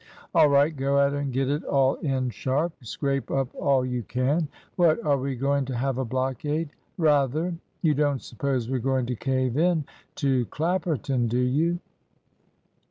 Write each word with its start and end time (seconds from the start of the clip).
"All 0.33 0.49
right; 0.49 0.75
go 0.75 0.97
out 0.97 1.13
and 1.13 1.31
get 1.31 1.47
it 1.47 1.63
all 1.63 1.93
in, 1.97 2.31
sharp. 2.31 2.73
Scrape 2.83 3.29
up 3.29 3.53
all 3.53 3.85
you 3.85 4.01
can." 4.01 4.47
"What, 4.75 4.99
are 5.05 5.19
we 5.19 5.35
going 5.35 5.63
to 5.65 5.75
have 5.77 5.99
a 5.99 6.05
blockade?" 6.05 6.71
"Rather. 6.97 7.53
You 7.83 7.93
don't 7.93 8.23
suppose 8.23 8.67
we're 8.67 8.79
going 8.79 9.05
to 9.05 9.15
cave 9.15 9.57
in 9.57 9.85
to 10.15 10.47
Clapperton, 10.47 11.27
do 11.27 11.37
you?" 11.37 11.77